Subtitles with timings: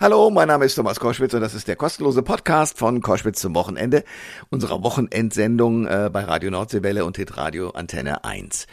[0.00, 3.54] Hallo, mein Name ist Thomas Koschwitz und das ist der kostenlose Podcast von Koschwitz zum
[3.54, 4.02] Wochenende,
[4.50, 8.66] unserer Wochenendsendung äh, bei Radio Nordseewelle und Hitradio Antenne 1.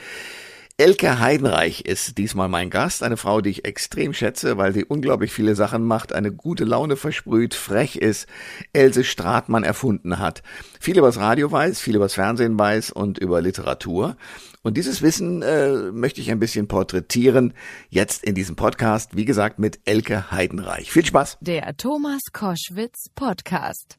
[0.77, 5.31] Elke Heidenreich ist diesmal mein Gast, eine Frau, die ich extrem schätze, weil sie unglaublich
[5.31, 8.27] viele Sachen macht, eine gute Laune versprüht, frech ist,
[8.73, 10.41] Else Stratmann erfunden hat,
[10.79, 14.17] viel übers Radio weiß, viel übers Fernsehen weiß und über Literatur.
[14.63, 17.55] Und dieses Wissen äh, möchte ich ein bisschen porträtieren,
[17.89, 20.91] jetzt in diesem Podcast, wie gesagt, mit Elke Heidenreich.
[20.91, 21.39] Viel Spaß.
[21.41, 23.95] Der Thomas Koschwitz Podcast.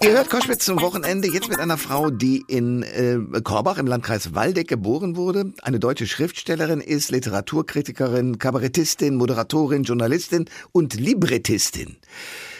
[0.00, 4.34] Ihr hört Koschwitz zum Wochenende jetzt mit einer Frau, die in äh, Korbach im Landkreis
[4.34, 11.98] Waldeck geboren wurde, eine deutsche Schriftstellerin ist, Literaturkritikerin, Kabarettistin, Moderatorin, Journalistin und Librettistin.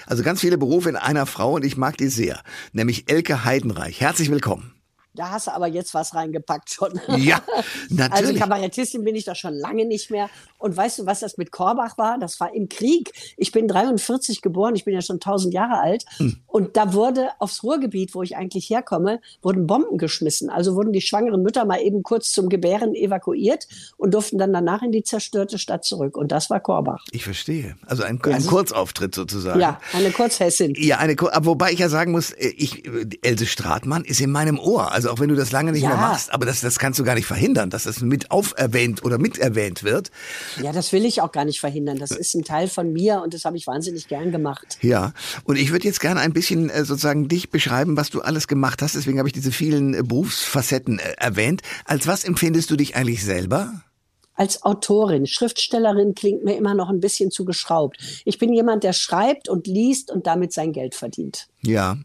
[0.06, 2.42] Also ganz viele Berufe in einer Frau und ich mag die sehr,
[2.72, 4.02] nämlich Elke Heidenreich.
[4.02, 4.73] Herzlich willkommen.
[5.14, 7.00] Da hast du aber jetzt was reingepackt schon.
[7.16, 7.40] Ja,
[7.88, 8.28] natürlich.
[8.28, 10.28] Also Kabarettistin bin ich doch schon lange nicht mehr.
[10.58, 12.18] Und weißt du, was das mit Korbach war?
[12.18, 13.12] Das war im Krieg.
[13.36, 16.04] Ich bin 43 geboren, ich bin ja schon 1000 Jahre alt.
[16.16, 16.38] Hm.
[16.46, 20.50] Und da wurde aufs Ruhrgebiet, wo ich eigentlich herkomme, wurden Bomben geschmissen.
[20.50, 24.82] Also wurden die schwangeren Mütter mal eben kurz zum Gebären evakuiert und durften dann danach
[24.82, 26.16] in die zerstörte Stadt zurück.
[26.16, 27.04] Und das war Korbach.
[27.12, 27.76] Ich verstehe.
[27.86, 29.60] Also ein, ein Kurzauftritt sozusagen.
[29.60, 30.74] Ja, eine Kurzhessin.
[30.76, 32.84] Ja, eine Kur wobei ich ja sagen muss, äh, ich,
[33.22, 34.92] Else Stratmann ist in meinem Ohr.
[34.92, 35.88] Also auch wenn du das lange nicht ja.
[35.88, 39.18] mehr machst, aber das, das kannst du gar nicht verhindern, dass das mit auferwähnt oder
[39.18, 40.10] miterwähnt wird.
[40.62, 41.98] Ja, das will ich auch gar nicht verhindern.
[41.98, 44.78] Das ist ein Teil von mir und das habe ich wahnsinnig gern gemacht.
[44.80, 45.12] Ja,
[45.44, 48.82] und ich würde jetzt gerne ein bisschen äh, sozusagen dich beschreiben, was du alles gemacht
[48.82, 48.94] hast.
[48.94, 51.62] Deswegen habe ich diese vielen äh, Berufsfacetten äh, erwähnt.
[51.84, 53.84] Als was empfindest du dich eigentlich selber?
[54.34, 55.26] Als Autorin.
[55.26, 57.98] Schriftstellerin klingt mir immer noch ein bisschen zu geschraubt.
[58.24, 61.48] Ich bin jemand, der schreibt und liest und damit sein Geld verdient.
[61.62, 61.96] Ja,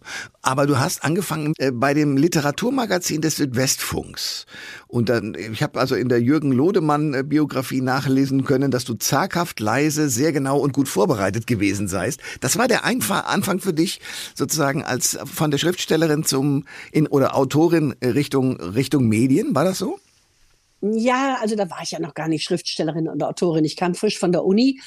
[0.42, 4.46] aber du hast angefangen äh, bei dem Literaturmagazin des Südwestfunks.
[4.88, 9.60] Und dann, ich habe also in der Jürgen Lodemann Biografie nachlesen können, dass du zaghaft,
[9.60, 12.22] leise, sehr genau und gut vorbereitet gewesen seist.
[12.40, 14.00] Das war der Anfang für dich
[14.34, 19.56] sozusagen als von der Schriftstellerin zum in oder Autorin Richtung Richtung Medien.
[19.56, 20.00] War das so?
[20.82, 23.66] Ja, also da war ich ja noch gar nicht Schriftstellerin und Autorin.
[23.66, 24.80] Ich kam frisch von der Uni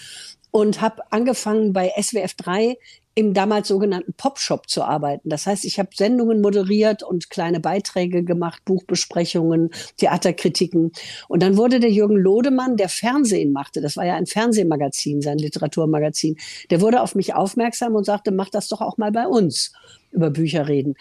[0.50, 2.76] und habe angefangen bei SWF 3
[3.14, 5.28] im damals sogenannten Popshop zu arbeiten.
[5.28, 10.92] Das heißt, ich habe Sendungen moderiert und kleine Beiträge gemacht, Buchbesprechungen, Theaterkritiken.
[11.28, 15.36] Und dann wurde der Jürgen Lodemann, der Fernsehen machte, das war ja ein Fernsehmagazin, sein
[15.38, 16.36] Literaturmagazin,
[16.70, 19.72] der wurde auf mich aufmerksam und sagte, mach das doch auch mal bei uns
[20.10, 20.94] über Bücher reden.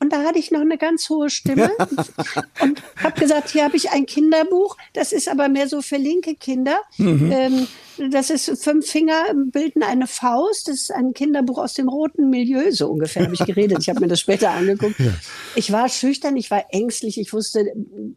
[0.00, 1.70] Und da hatte ich noch eine ganz hohe Stimme
[2.60, 6.34] und habe gesagt, hier habe ich ein Kinderbuch, das ist aber mehr so für linke
[6.34, 6.80] Kinder.
[6.96, 7.30] Mhm.
[7.30, 7.68] Ähm,
[8.08, 9.14] das ist fünf Finger
[9.52, 10.68] bilden eine Faust.
[10.68, 13.78] Das ist ein Kinderbuch aus dem roten Milieu, so ungefähr habe ich geredet.
[13.80, 14.98] Ich habe mir das später angeguckt.
[14.98, 15.12] Ja.
[15.54, 17.66] Ich war schüchtern, ich war ängstlich, ich wusste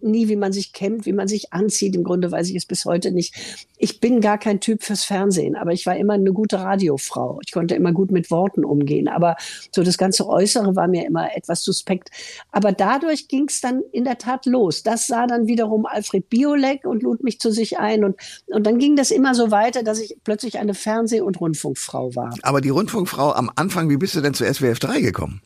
[0.01, 1.95] nie, wie man sich kämmt, wie man sich anzieht.
[1.95, 3.35] Im Grunde weiß ich es bis heute nicht.
[3.77, 7.39] Ich bin gar kein Typ fürs Fernsehen, aber ich war immer eine gute Radiofrau.
[7.45, 9.35] Ich konnte immer gut mit Worten umgehen, aber
[9.71, 12.09] so das ganze Äußere war mir immer etwas suspekt.
[12.51, 14.83] Aber dadurch ging es dann in der Tat los.
[14.83, 18.15] Das sah dann wiederum Alfred Biolek und lud mich zu sich ein und,
[18.47, 22.15] und dann ging das immer so weiter weiter, dass ich plötzlich eine Fernseh- und Rundfunkfrau
[22.15, 22.33] war.
[22.43, 25.41] Aber die Rundfunkfrau am Anfang, wie bist du denn zu SWF 3 gekommen?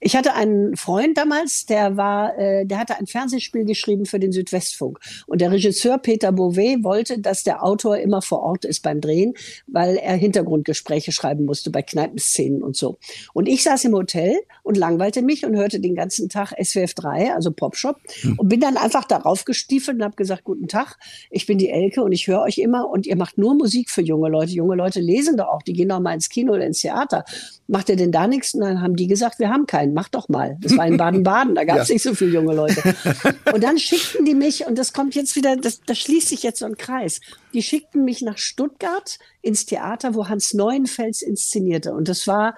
[0.00, 4.32] Ich hatte einen Freund damals, der war, äh, der hatte ein Fernsehspiel geschrieben für den
[4.32, 4.98] Südwestfunk.
[5.26, 9.34] Und der Regisseur Peter Beauvais wollte, dass der Autor immer vor Ort ist beim Drehen,
[9.66, 12.98] weil er Hintergrundgespräche schreiben musste bei Kneipenszenen und so.
[13.34, 17.34] Und ich saß im Hotel und langweilte mich und hörte den ganzen Tag SWF 3,
[17.34, 18.38] also Popshop, hm.
[18.38, 20.96] und bin dann einfach darauf gestiefelt und habe gesagt, guten Tag,
[21.30, 24.02] ich bin die Elke und ich höre euch immer und ihr macht nur Musik für
[24.02, 24.52] junge Leute.
[24.52, 27.24] Junge Leute lesen doch auch, die gehen doch mal ins Kino oder ins Theater.
[27.66, 28.54] Macht ihr denn da nichts?
[28.54, 30.56] Und dann haben die gesagt, wir haben keinen, mach doch mal.
[30.60, 31.94] Das war in Baden-Baden, da gab es ja.
[31.94, 32.94] nicht so viele junge Leute.
[33.52, 36.60] Und dann schickten die mich, und das kommt jetzt wieder, das, das schließt sich jetzt
[36.60, 37.20] so ein Kreis,
[37.52, 41.92] die schickten mich nach Stuttgart ins Theater, wo Hans Neuenfels inszenierte.
[41.92, 42.56] Und das war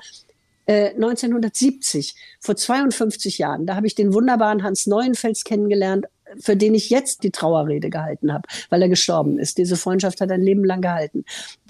[0.66, 3.66] 1970, äh, vor 52 Jahren.
[3.66, 6.06] Da habe ich den wunderbaren Hans Neuenfels kennengelernt,
[6.40, 9.58] für den ich jetzt die Trauerrede gehalten habe, weil er gestorben ist.
[9.58, 11.24] Diese Freundschaft hat ein Leben lang gehalten.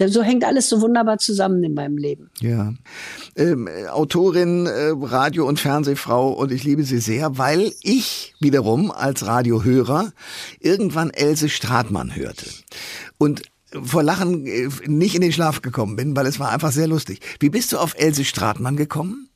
[0.05, 2.29] So hängt alles so wunderbar zusammen in meinem Leben.
[2.39, 2.73] Ja.
[3.35, 9.25] Ähm, Autorin, äh, Radio- und Fernsehfrau und ich liebe sie sehr, weil ich wiederum als
[9.25, 10.11] Radiohörer
[10.59, 12.45] irgendwann Else Stratmann hörte.
[13.17, 13.43] Und
[13.81, 17.19] vor Lachen äh, nicht in den Schlaf gekommen bin, weil es war einfach sehr lustig.
[17.39, 19.29] Wie bist du auf Else Stratmann gekommen?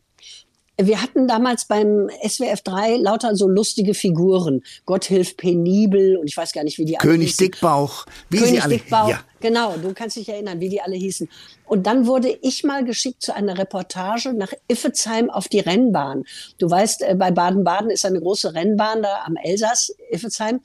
[0.79, 4.63] Wir hatten damals beim SWF 3 lauter so lustige Figuren.
[4.85, 7.45] Gott hilft penibel und ich weiß gar nicht, wie die alle König hießen.
[7.45, 8.06] Dickbauch.
[8.29, 9.09] Wie König sie alle, Dickbauch.
[9.09, 9.24] Ja.
[9.39, 11.29] Genau, du kannst dich erinnern, wie die alle hießen.
[11.65, 16.25] Und dann wurde ich mal geschickt zu einer Reportage nach Iffezheim auf die Rennbahn.
[16.59, 20.62] Du weißt, äh, bei Baden-Baden ist eine große Rennbahn da am Elsass, Iffezheim.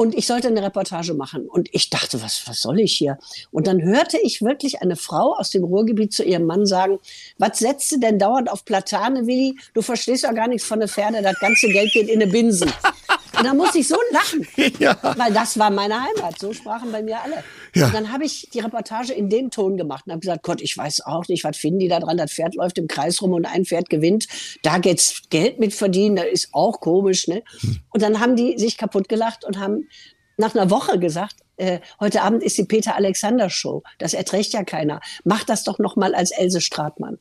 [0.00, 1.46] Und ich sollte eine Reportage machen.
[1.46, 3.18] Und ich dachte, was, was soll ich hier?
[3.50, 7.00] Und dann hörte ich wirklich eine Frau aus dem Ruhrgebiet zu ihrem Mann sagen,
[7.36, 9.58] was setzt du denn dauernd auf Platane, Willi?
[9.74, 12.72] Du verstehst ja gar nichts von der Pferde, das ganze Geld geht in eine Binsen.
[13.40, 14.46] Und da musste ich so lachen,
[14.78, 14.98] ja.
[15.16, 16.38] weil das war meine Heimat.
[16.38, 17.42] So sprachen bei mir alle.
[17.74, 17.86] Ja.
[17.86, 20.76] Und dann habe ich die Reportage in dem Ton gemacht und habe gesagt, Gott, ich
[20.76, 22.18] weiß auch nicht, was finden die da dran?
[22.18, 24.26] Das Pferd läuft im Kreis rum und ein Pferd gewinnt.
[24.62, 27.28] Da geht's Geld mit verdienen, das ist auch komisch.
[27.28, 27.42] Ne?
[27.60, 27.80] Hm.
[27.90, 29.88] Und dann haben die sich kaputt gelacht und haben
[30.36, 33.82] nach einer Woche gesagt, äh, heute Abend ist die Peter Alexander Show.
[33.98, 35.00] Das erträgt ja keiner.
[35.24, 37.18] Mach das doch noch mal als Else Stratmann.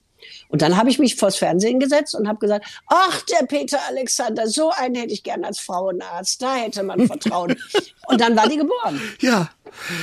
[0.49, 4.47] Und dann habe ich mich vors Fernsehen gesetzt und habe gesagt, ach, der Peter Alexander,
[4.47, 7.55] so einen hätte ich gern als Frauenarzt, da hätte man Vertrauen.
[8.07, 9.01] und dann war die geboren.
[9.21, 9.49] Ja.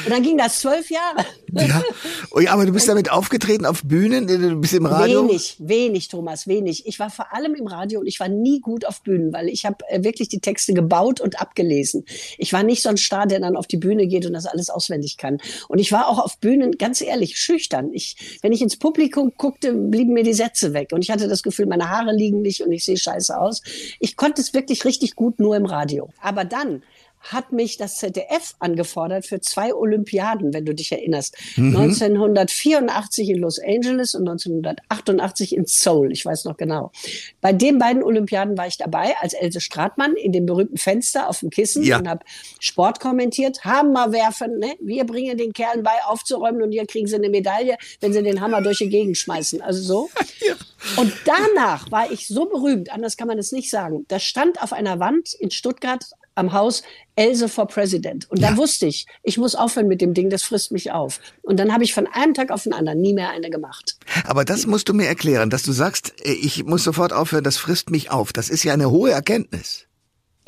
[0.05, 1.25] Und dann ging das zwölf Jahre.
[1.53, 1.83] Ja.
[2.31, 5.23] Oh ja, aber du bist damit aufgetreten auf Bühnen, du bist im Radio?
[5.29, 6.87] Wenig, wenig, Thomas, wenig.
[6.87, 9.65] Ich war vor allem im Radio und ich war nie gut auf Bühnen, weil ich
[9.65, 12.05] habe äh, wirklich die Texte gebaut und abgelesen.
[12.39, 14.71] Ich war nicht so ein Star, der dann auf die Bühne geht und das alles
[14.71, 15.39] auswendig kann.
[15.69, 17.91] Und ich war auch auf Bühnen, ganz ehrlich, schüchtern.
[17.93, 20.91] Ich, wenn ich ins Publikum guckte, blieben mir die Sätze weg.
[20.93, 23.63] Und ich hatte das Gefühl, meine Haare liegen nicht und ich sehe scheiße aus.
[24.01, 26.11] Ich konnte es wirklich richtig gut nur im Radio.
[26.21, 26.83] Aber dann
[27.33, 31.37] hat mich das ZDF angefordert für zwei Olympiaden, wenn du dich erinnerst.
[31.57, 31.77] Mhm.
[31.77, 36.13] 1984 in Los Angeles und 1988 in Seoul.
[36.13, 36.93] Ich weiß noch genau.
[37.41, 41.41] Bei den beiden Olympiaden war ich dabei als Else Stratmann in dem berühmten Fenster auf
[41.41, 41.99] dem Kissen ja.
[41.99, 42.25] und habe
[42.61, 43.65] Sport kommentiert.
[43.65, 44.75] Hammer werfen, ne?
[44.81, 48.41] Wir bringen den Kerlen bei, aufzuräumen und hier kriegen sie eine Medaille, wenn sie den
[48.41, 49.61] Hammer durch die Gegend schmeißen.
[49.63, 50.11] Also so.
[50.47, 50.55] ja.
[50.97, 54.05] Und danach war ich so berühmt, anders kann man es nicht sagen.
[54.09, 56.05] Das stand auf einer Wand in Stuttgart
[56.37, 56.83] am Haus
[57.17, 58.31] Else for President.
[58.31, 58.51] Und ja.
[58.51, 61.21] da wusste ich, ich muss aufhören mit dem Ding, das frisst mich auf.
[61.43, 63.97] Und dann habe ich von einem Tag auf den anderen nie mehr eine gemacht.
[64.27, 67.57] Aber das musst du mir erklären, dass du sagst, äh, ich muss sofort aufhören, das
[67.57, 68.33] frisst mich auf.
[68.33, 69.86] Das ist ja eine hohe Erkenntnis.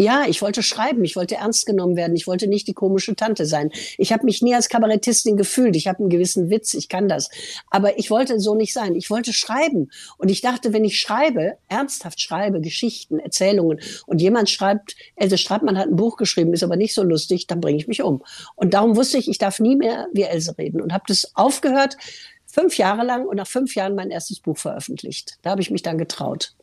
[0.01, 3.47] Ja, ich wollte schreiben, ich wollte ernst genommen werden, ich wollte nicht die komische Tante
[3.47, 3.73] sein.
[3.97, 7.31] Ich habe mich nie als Kabarettistin gefühlt, ich habe einen gewissen Witz, ich kann das.
[7.69, 9.91] Aber ich wollte so nicht sein, ich wollte schreiben.
[10.17, 15.77] Und ich dachte, wenn ich schreibe, ernsthaft schreibe, Geschichten, Erzählungen, und jemand schreibt, Else Strattmann
[15.77, 18.23] hat ein Buch geschrieben, ist aber nicht so lustig, dann bringe ich mich um.
[18.55, 21.97] Und darum wusste ich, ich darf nie mehr wie Else reden und habe das aufgehört,
[22.47, 25.39] fünf Jahre lang und nach fünf Jahren mein erstes Buch veröffentlicht.
[25.43, 26.55] Da habe ich mich dann getraut.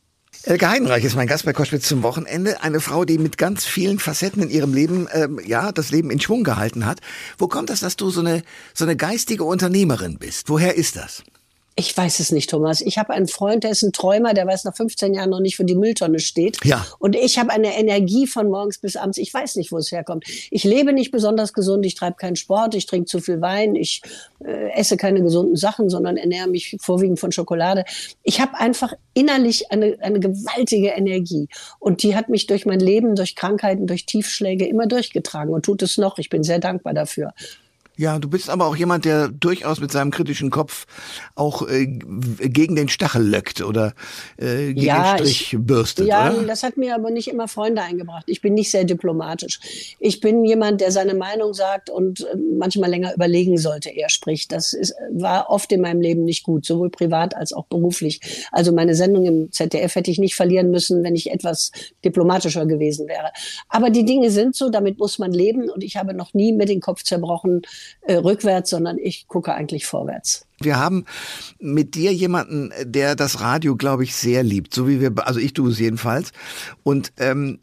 [0.43, 2.61] Elke Heidenreich ist mein Gast bei Koschwitz zum Wochenende.
[2.61, 6.19] Eine Frau, die mit ganz vielen Facetten in ihrem Leben, ähm, ja, das Leben in
[6.19, 6.99] Schwung gehalten hat.
[7.37, 8.43] Wo kommt das, dass du so eine,
[8.73, 10.49] so eine geistige Unternehmerin bist?
[10.49, 11.23] Woher ist das?
[11.77, 12.79] Ich weiß es nicht, Thomas.
[12.79, 15.59] Ich habe einen Freund, der ist ein Träumer, der weiß nach 15 Jahren noch nicht,
[15.59, 16.57] wo die Mülltonne steht.
[16.63, 16.87] Ja.
[16.99, 19.17] Und ich habe eine Energie von morgens bis abends.
[19.17, 20.23] Ich weiß nicht, wo es herkommt.
[20.51, 24.01] Ich lebe nicht besonders gesund, ich treibe keinen Sport, ich trinke zu viel Wein, ich
[24.39, 27.83] äh, esse keine gesunden Sachen, sondern ernähre mich vorwiegend von Schokolade.
[28.23, 31.49] Ich habe einfach innerlich eine, eine gewaltige Energie.
[31.79, 35.81] Und die hat mich durch mein Leben, durch Krankheiten, durch Tiefschläge immer durchgetragen und tut
[35.81, 36.19] es noch.
[36.19, 37.33] Ich bin sehr dankbar dafür.
[37.97, 40.85] Ja, du bist aber auch jemand, der durchaus mit seinem kritischen Kopf
[41.35, 43.93] auch äh, gegen den Stachel löckt oder
[44.37, 46.07] äh, gegen ja, den Strich ich, bürstet.
[46.07, 46.43] Ja, oder?
[46.43, 48.25] das hat mir aber nicht immer Freunde eingebracht.
[48.27, 49.95] Ich bin nicht sehr diplomatisch.
[49.99, 54.51] Ich bin jemand, der seine Meinung sagt und äh, manchmal länger überlegen sollte, er spricht.
[54.51, 58.19] Das ist, war oft in meinem Leben nicht gut, sowohl privat als auch beruflich.
[58.51, 61.71] Also meine Sendung im ZDF hätte ich nicht verlieren müssen, wenn ich etwas
[62.03, 63.31] diplomatischer gewesen wäre.
[63.69, 66.67] Aber die Dinge sind so, damit muss man leben und ich habe noch nie mit
[66.67, 67.61] den Kopf zerbrochen,
[68.01, 70.44] äh, rückwärts, sondern ich gucke eigentlich vorwärts.
[70.61, 71.03] Wir haben
[71.59, 75.53] mit dir jemanden, der das Radio, glaube ich, sehr liebt, so wie wir, also ich
[75.53, 76.31] tue es jedenfalls.
[76.83, 77.59] Und ähm,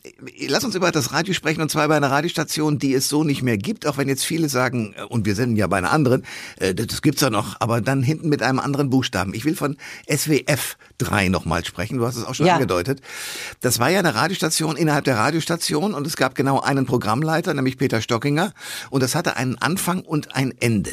[0.46, 3.42] lass uns über das Radio sprechen, und zwar bei einer Radiostation, die es so nicht
[3.42, 6.24] mehr gibt, auch wenn jetzt viele sagen, äh, und wir senden ja bei einer anderen,
[6.58, 9.32] äh, das gibt's ja noch, aber dann hinten mit einem anderen Buchstaben.
[9.32, 9.78] Ich will von
[10.10, 12.54] SWF 3 nochmal sprechen, du hast es auch schon ja.
[12.54, 13.00] angedeutet.
[13.62, 17.78] Das war ja eine Radiostation innerhalb der Radiostation und es gab genau einen Programmleiter, nämlich
[17.78, 18.52] Peter Stockinger,
[18.90, 20.92] und das hatte einen Anfang und ein Ende.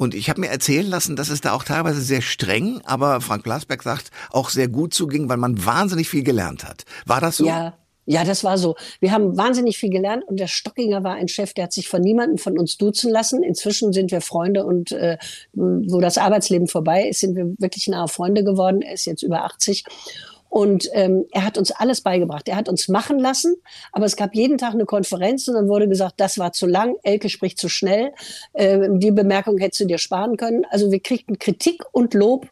[0.00, 3.44] Und ich habe mir erzählen lassen, dass es da auch teilweise sehr streng, aber Frank
[3.44, 6.86] Blasberg sagt, auch sehr gut zuging, weil man wahnsinnig viel gelernt hat.
[7.04, 7.44] War das so?
[7.44, 7.74] Ja.
[8.06, 8.76] Ja, das war so.
[9.00, 12.00] Wir haben wahnsinnig viel gelernt und der Stockinger war ein Chef, der hat sich von
[12.00, 13.42] niemandem von uns duzen lassen.
[13.42, 15.18] Inzwischen sind wir Freunde und äh,
[15.52, 18.80] wo das Arbeitsleben vorbei ist, sind wir wirklich nahe Freunde geworden.
[18.80, 19.84] Er ist jetzt über 80
[20.50, 22.48] und ähm, er hat uns alles beigebracht.
[22.48, 23.54] Er hat uns machen lassen,
[23.92, 26.96] aber es gab jeden Tag eine Konferenz und dann wurde gesagt, das war zu lang,
[27.04, 28.12] Elke spricht zu schnell,
[28.52, 30.66] äh, die Bemerkung hättest du dir sparen können.
[30.70, 32.48] Also wir kriegten Kritik und Lob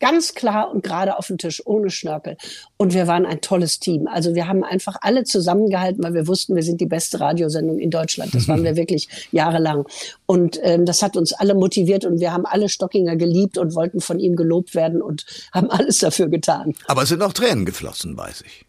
[0.00, 2.36] ganz klar und gerade auf den Tisch, ohne Schnörkel.
[2.76, 4.08] Und wir waren ein tolles Team.
[4.08, 7.90] Also wir haben einfach alle zusammengehalten, weil wir wussten, wir sind die beste Radiosendung in
[7.90, 8.34] Deutschland.
[8.34, 9.86] Das waren wir wirklich jahrelang.
[10.26, 14.00] Und ähm, das hat uns alle motiviert und wir haben alle Stockinger geliebt und wollten
[14.00, 16.74] von ihm gelobt werden und haben alles dafür getan.
[16.86, 18.66] Aber es sind auch Tränen geflossen, weiß ich.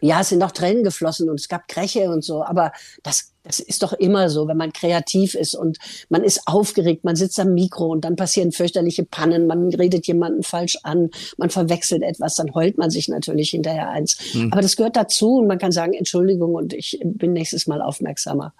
[0.00, 2.72] Ja, es sind auch Tränen geflossen und es gab Kräche und so, aber
[3.02, 5.76] das Das ist doch immer so, wenn man kreativ ist und
[6.08, 10.42] man ist aufgeregt, man sitzt am Mikro und dann passieren fürchterliche Pannen, man redet jemanden
[10.42, 14.16] falsch an, man verwechselt etwas, dann heult man sich natürlich hinterher eins.
[14.32, 14.50] Hm.
[14.50, 18.54] Aber das gehört dazu und man kann sagen, Entschuldigung und ich bin nächstes Mal aufmerksamer.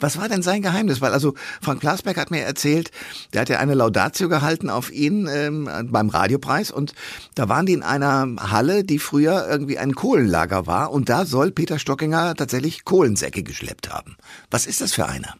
[0.00, 1.00] Was war denn sein Geheimnis?
[1.00, 2.90] Weil also Frank Plasberg hat mir erzählt,
[3.32, 6.94] der hat ja eine Laudatio gehalten auf ihn ähm, beim Radiopreis und
[7.36, 11.52] da waren die in einer Halle, die früher irgendwie ein Kohlenlager war und da soll
[11.52, 14.16] Peter Stockinger tatsächlich Kohlensäcke geschleppt haben.
[14.50, 15.34] Was ist das für einer?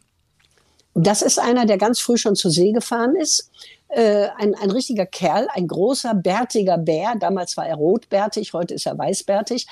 [0.95, 3.51] Das ist einer, der ganz früh schon zur See gefahren ist.
[3.89, 7.15] Äh, ein, ein richtiger Kerl, ein großer, bärtiger Bär.
[7.19, 9.67] Damals war er rotbärtig, heute ist er weißbärtig.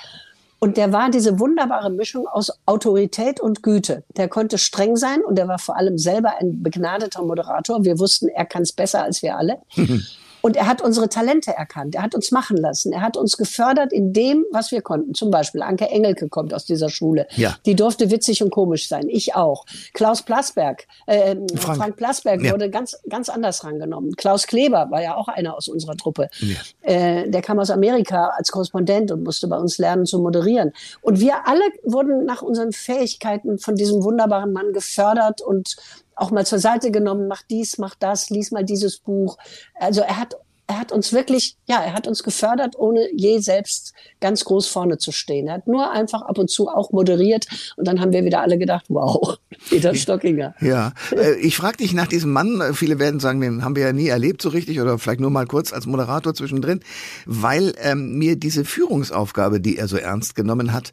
[0.59, 4.03] Und der war diese wunderbare Mischung aus Autorität und Güte.
[4.15, 7.83] Der konnte streng sein und der war vor allem selber ein begnadeter Moderator.
[7.83, 9.57] Wir wussten, er kann es besser als wir alle.
[10.45, 11.95] Und er hat unsere Talente erkannt.
[11.95, 12.91] Er hat uns machen lassen.
[12.91, 15.13] Er hat uns gefördert in dem, was wir konnten.
[15.13, 17.27] Zum Beispiel Anke Engelke kommt aus dieser Schule.
[17.37, 17.55] Ja.
[17.65, 19.07] Die durfte witzig und komisch sein.
[19.07, 19.65] Ich auch.
[19.93, 21.77] Klaus Plasberg, äh, Frank.
[21.77, 22.51] Frank Plasberg ja.
[22.51, 24.17] wurde ganz, ganz anders rangenommen.
[24.17, 26.29] Klaus Kleber war ja auch einer aus unserer Truppe.
[26.39, 26.57] Ja.
[26.81, 30.73] Äh, der kam aus Amerika als Korrespondent und musste bei uns lernen zu moderieren.
[30.99, 35.77] Und wir alle wurden nach unseren Fähigkeiten von diesem wunderbaren Mann gefördert und
[36.15, 39.37] auch mal zur Seite genommen, mach dies, mach das, lies mal dieses Buch.
[39.79, 40.35] Also er hat
[40.67, 44.97] er hat uns wirklich, ja, er hat uns gefördert, ohne je selbst ganz groß vorne
[44.97, 45.47] zu stehen.
[45.47, 48.57] Er hat nur einfach ab und zu auch moderiert und dann haben wir wieder alle
[48.57, 49.37] gedacht, wow,
[49.69, 50.55] Peter Stockinger.
[50.61, 53.93] Ja, äh, ich frage dich nach diesem Mann, viele werden sagen, den haben wir ja
[53.93, 56.79] nie erlebt so richtig oder vielleicht nur mal kurz als Moderator zwischendrin,
[57.25, 60.91] weil ähm, mir diese Führungsaufgabe, die er so ernst genommen hat,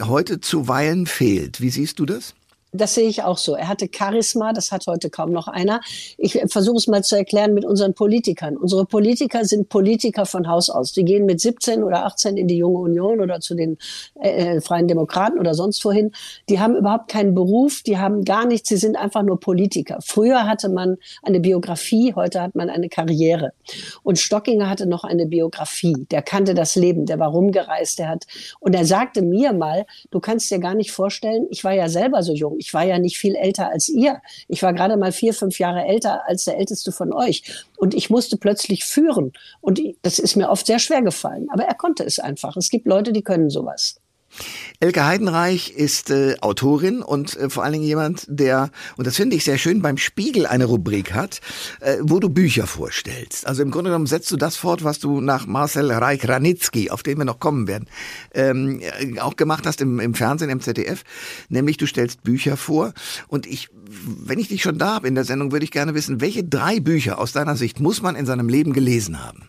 [0.00, 1.60] heute zuweilen fehlt.
[1.60, 2.34] Wie siehst du das?
[2.74, 3.54] Das sehe ich auch so.
[3.54, 5.80] Er hatte Charisma, das hat heute kaum noch einer.
[6.18, 8.56] Ich versuche es mal zu erklären mit unseren Politikern.
[8.56, 10.92] Unsere Politiker sind Politiker von Haus aus.
[10.92, 13.78] Die gehen mit 17 oder 18 in die Junge Union oder zu den
[14.20, 16.10] äh, äh, Freien Demokraten oder sonst wohin.
[16.48, 19.98] Die haben überhaupt keinen Beruf, die haben gar nichts, sie sind einfach nur Politiker.
[20.04, 23.52] Früher hatte man eine Biografie, heute hat man eine Karriere.
[24.02, 26.06] Und Stockinger hatte noch eine Biografie.
[26.10, 28.26] Der kannte das Leben, der war rumgereist, der hat,
[28.58, 32.22] und er sagte mir mal, du kannst dir gar nicht vorstellen, ich war ja selber
[32.22, 34.22] so jung ich war ja nicht viel älter als ihr.
[34.48, 37.42] Ich war gerade mal vier, fünf Jahre älter als der älteste von euch.
[37.76, 39.34] Und ich musste plötzlich führen.
[39.60, 41.48] Und das ist mir oft sehr schwer gefallen.
[41.52, 42.56] Aber er konnte es einfach.
[42.56, 44.00] Es gibt Leute, die können sowas.
[44.80, 49.36] Elke Heidenreich ist äh, Autorin und äh, vor allen Dingen jemand, der, und das finde
[49.36, 51.40] ich sehr schön, beim Spiegel eine Rubrik hat,
[51.80, 53.46] äh, wo du Bücher vorstellst.
[53.46, 57.18] Also im Grunde genommen setzt du das fort, was du nach Marcel Reich-Ranitzky, auf den
[57.18, 57.88] wir noch kommen werden,
[58.34, 61.04] ähm, äh, auch gemacht hast im, im Fernsehen, im ZDF,
[61.48, 62.92] nämlich du stellst Bücher vor
[63.28, 66.20] und ich wenn ich dich schon da habe in der Sendung, würde ich gerne wissen,
[66.20, 69.48] welche drei Bücher aus deiner Sicht muss man in seinem Leben gelesen haben?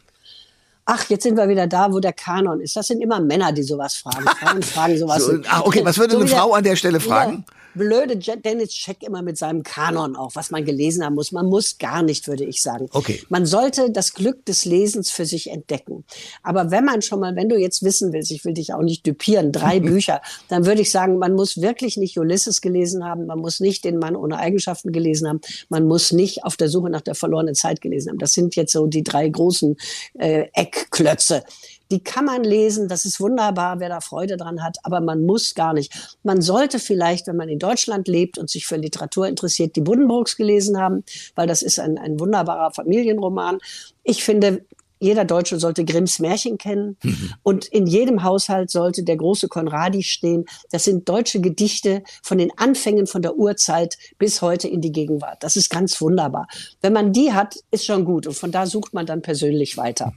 [0.86, 2.75] Ach, jetzt sind wir wieder da, wo der Kanon ist.
[2.75, 4.25] Das sind immer Männer, die sowas fragen.
[4.25, 5.25] Frauen fragen sowas.
[5.25, 7.44] so, ach, okay, was würde so eine Frau an der Stelle fragen?
[7.48, 11.32] Ja, blöde Dennis Check immer mit seinem Kanon auch, was man gelesen haben muss.
[11.32, 12.88] Man muss gar nicht, würde ich sagen.
[12.91, 13.22] Okay.
[13.29, 16.05] Man sollte das Glück des Lesens für sich entdecken.
[16.41, 19.05] Aber wenn man schon mal, wenn du jetzt wissen willst, ich will dich auch nicht
[19.05, 23.39] düpieren, drei Bücher, dann würde ich sagen, man muss wirklich nicht Ulysses gelesen haben, man
[23.39, 27.01] muss nicht den Mann ohne Eigenschaften gelesen haben, man muss nicht auf der Suche nach
[27.01, 28.20] der verlorenen Zeit gelesen haben.
[28.20, 29.75] Das sind jetzt so die drei großen
[30.17, 31.44] äh, Eckklötze
[31.92, 35.54] die kann man lesen, das ist wunderbar, wer da Freude dran hat, aber man muss
[35.54, 36.18] gar nicht.
[36.24, 40.38] Man sollte vielleicht, wenn man in Deutschland lebt und sich für Literatur interessiert, die Buddenbrooks
[40.38, 41.04] gelesen haben,
[41.36, 43.60] weil das ist ein, ein wunderbarer Familienroman.
[44.04, 44.65] Ich finde,
[45.05, 47.33] jeder Deutsche sollte Grimms Märchen kennen mhm.
[47.43, 50.45] und in jedem Haushalt sollte der große Konradi stehen.
[50.71, 55.43] Das sind deutsche Gedichte von den Anfängen von der Urzeit bis heute in die Gegenwart.
[55.43, 56.47] Das ist ganz wunderbar.
[56.81, 60.12] Wenn man die hat, ist schon gut und von da sucht man dann persönlich weiter.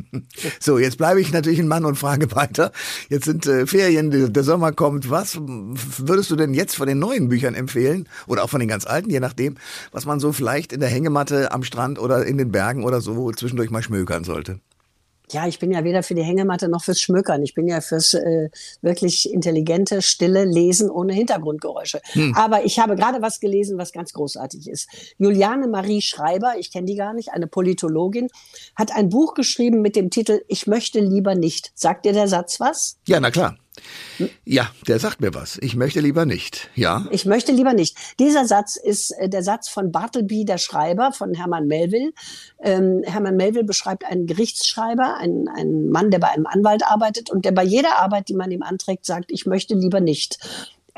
[0.60, 2.72] so, jetzt bleibe ich natürlich ein Mann und frage weiter.
[3.08, 5.08] Jetzt sind äh, Ferien, der Sommer kommt.
[5.08, 8.84] Was würdest du denn jetzt von den neuen Büchern empfehlen oder auch von den ganz
[8.84, 9.56] alten, je nachdem,
[9.90, 13.32] was man so vielleicht in der Hängematte am Strand oder in den Bergen oder so
[13.32, 14.17] zwischendurch mal schmökert?
[14.18, 14.60] Schmökern sollte?
[15.30, 17.42] Ja, ich bin ja weder für die Hängematte noch fürs Schmökern.
[17.42, 18.48] Ich bin ja fürs äh,
[18.80, 22.00] wirklich intelligente, stille Lesen ohne Hintergrundgeräusche.
[22.12, 22.34] Hm.
[22.34, 24.88] Aber ich habe gerade was gelesen, was ganz großartig ist.
[25.18, 28.28] Juliane Marie Schreiber, ich kenne die gar nicht, eine Politologin,
[28.74, 31.72] hat ein Buch geschrieben mit dem Titel Ich möchte lieber nicht.
[31.74, 32.96] Sagt dir der Satz was?
[33.06, 33.58] Ja, na klar.
[34.44, 35.58] Ja, der sagt mir was.
[35.58, 36.70] Ich möchte lieber nicht.
[36.74, 37.06] Ja.
[37.10, 37.96] Ich möchte lieber nicht.
[38.18, 42.12] Dieser Satz ist äh, der Satz von Bartleby, der Schreiber, von Hermann Melville.
[42.60, 47.44] Ähm, Hermann Melville beschreibt einen Gerichtsschreiber, einen, einen Mann, der bei einem Anwalt arbeitet und
[47.44, 50.38] der bei jeder Arbeit, die man ihm anträgt, sagt, ich möchte lieber nicht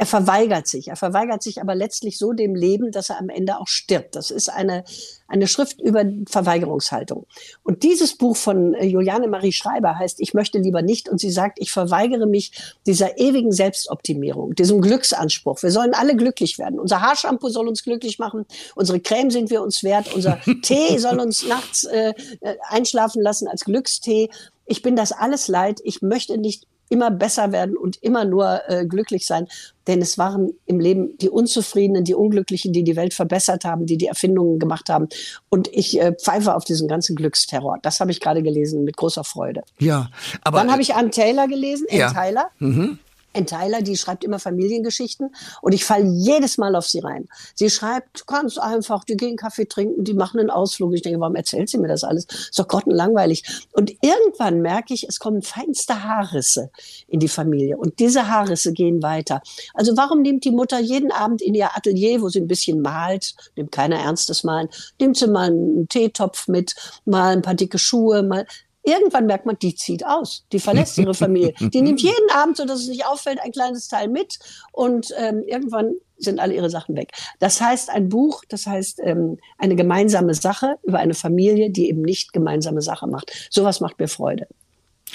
[0.00, 0.88] er verweigert sich.
[0.88, 4.16] Er verweigert sich aber letztlich so dem Leben, dass er am Ende auch stirbt.
[4.16, 4.82] Das ist eine,
[5.28, 7.26] eine Schrift über Verweigerungshaltung.
[7.64, 11.10] Und dieses Buch von äh, Juliane Marie Schreiber heißt Ich möchte lieber nicht.
[11.10, 12.50] Und sie sagt, ich verweigere mich
[12.86, 15.62] dieser ewigen Selbstoptimierung, diesem Glücksanspruch.
[15.62, 16.80] Wir sollen alle glücklich werden.
[16.80, 18.46] Unser Haarshampoo soll uns glücklich machen.
[18.76, 20.14] Unsere Creme sind wir uns wert.
[20.14, 24.30] Unser Tee soll uns nachts äh, äh einschlafen lassen als Glückstee.
[24.64, 25.78] Ich bin das alles leid.
[25.84, 29.48] Ich möchte nicht immer besser werden und immer nur äh, glücklich sein.
[29.86, 33.96] Denn es waren im Leben die Unzufriedenen, die Unglücklichen, die die Welt verbessert haben, die
[33.96, 35.08] die Erfindungen gemacht haben.
[35.48, 37.78] Und ich äh, pfeife auf diesen ganzen Glücksterror.
[37.82, 39.62] Das habe ich gerade gelesen mit großer Freude.
[39.78, 40.10] Ja,
[40.42, 40.58] aber.
[40.58, 42.08] Dann habe ich Ann Taylor gelesen, ja.
[42.08, 42.50] Ann Taylor.
[42.58, 42.98] Mhm.
[43.34, 47.28] Ann Tyler, die schreibt immer Familiengeschichten und ich falle jedes Mal auf sie rein.
[47.54, 50.94] Sie schreibt ganz einfach, die gehen Kaffee trinken, die machen einen Ausflug.
[50.94, 52.24] Ich denke, warum erzählt sie mir das alles?
[52.24, 53.66] Ist doch grottenlangweilig.
[53.72, 56.70] Und irgendwann merke ich, es kommen feinste Haarrisse
[57.06, 59.42] in die Familie und diese Haarrisse gehen weiter.
[59.74, 63.34] Also warum nimmt die Mutter jeden Abend in ihr Atelier, wo sie ein bisschen malt,
[63.56, 64.68] nimmt keiner ernstes Malen,
[65.00, 68.46] nimmt sie mal einen Teetopf mit, mal ein paar dicke Schuhe, mal
[68.82, 71.52] Irgendwann merkt man, die zieht aus, die verlässt ihre Familie.
[71.60, 74.38] Die nimmt jeden Abend, so dass es nicht auffällt, ein kleines Teil mit
[74.72, 77.12] und ähm, irgendwann sind alle ihre Sachen weg.
[77.38, 82.02] Das heißt, ein Buch, das heißt ähm, eine gemeinsame Sache über eine Familie, die eben
[82.02, 83.48] nicht gemeinsame Sache macht.
[83.50, 84.46] Sowas macht mir Freude.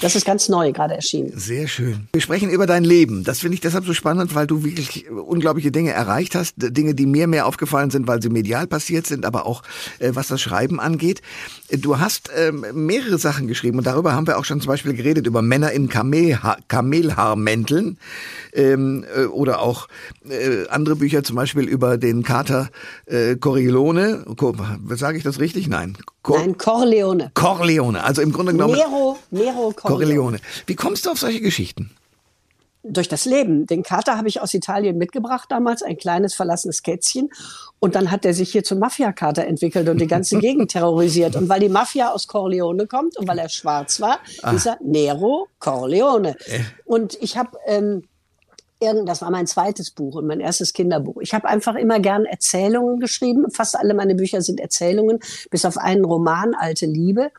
[0.01, 1.31] Das ist ganz neu, gerade erschienen.
[1.35, 2.07] Sehr schön.
[2.11, 3.23] Wir sprechen über dein Leben.
[3.23, 6.55] Das finde ich deshalb so spannend, weil du wirklich unglaubliche Dinge erreicht hast.
[6.57, 9.63] Dinge, die mir mehr aufgefallen sind, weil sie medial passiert sind, aber auch
[9.99, 11.21] äh, was das Schreiben angeht.
[11.71, 15.27] Du hast ähm, mehrere Sachen geschrieben und darüber haben wir auch schon zum Beispiel geredet,
[15.27, 17.97] über Männer in Kamelha Kamelhaarmänteln
[18.53, 19.87] ähm, äh, oder auch
[20.29, 22.69] äh, andere Bücher, zum Beispiel über den Kater
[23.05, 24.25] äh, Corleone.
[24.89, 25.67] Sage ich das richtig?
[25.67, 25.97] Nein.
[26.25, 27.31] Cor Nein, Corleone.
[27.35, 28.03] Corleone.
[28.03, 28.73] Also im Grunde genommen.
[28.73, 29.84] Nero, Nero Corleone.
[29.85, 30.39] Corleone.
[30.65, 31.91] Wie kommst du auf solche Geschichten?
[32.87, 33.65] durch das Leben.
[33.65, 37.29] Den Kater habe ich aus Italien mitgebracht damals, ein kleines verlassenes Kätzchen.
[37.79, 41.35] Und dann hat er sich hier zum Mafia-Kater entwickelt und die ganze Gegend terrorisiert.
[41.35, 44.51] Und weil die Mafia aus Corleone kommt und weil er schwarz war, ah.
[44.51, 46.35] ist er Nero Corleone.
[46.45, 46.59] Äh.
[46.85, 48.03] Und ich habe ähm,
[48.79, 51.21] das war mein zweites Buch und mein erstes Kinderbuch.
[51.21, 53.49] Ich habe einfach immer gern Erzählungen geschrieben.
[53.49, 57.31] Fast alle meine Bücher sind Erzählungen, bis auf einen Roman, Alte Liebe.